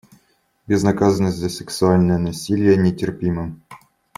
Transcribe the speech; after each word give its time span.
Безнаказанность 0.67 1.37
за 1.37 1.47
сексуальное 1.47 2.17
насилие 2.17 2.75
нетерпима. 2.75 3.55